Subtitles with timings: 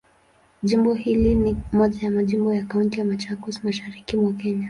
[0.63, 4.59] Jimbo hili ni moja ya majimbo ya Kaunti ya Machakos, Mashariki mwa Kenya.